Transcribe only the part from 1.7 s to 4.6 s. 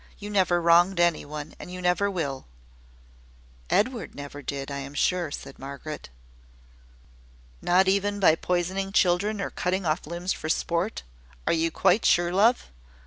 you never will." "Edward never